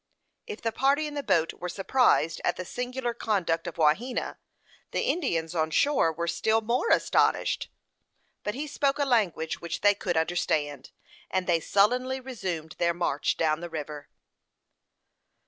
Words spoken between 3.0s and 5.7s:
conduct of Wahena, the Indians on